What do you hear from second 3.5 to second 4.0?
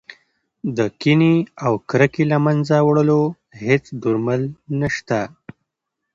هېڅ